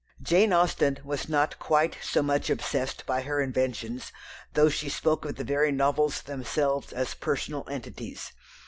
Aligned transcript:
Jane 0.19 0.51
Austen 0.51 0.97
was 1.03 1.29
not 1.29 1.59
quite 1.59 1.95
so 2.01 2.23
much 2.23 2.49
obsessed 2.49 3.05
by 3.05 3.21
her 3.21 3.39
inventions, 3.39 4.11
though 4.55 4.67
she 4.67 4.89
spoke 4.89 5.25
of 5.25 5.35
the 5.35 5.43
very 5.43 5.71
novels 5.71 6.23
themselves 6.23 6.91
as 6.91 7.13
personal 7.13 7.67
entities. 7.69 8.31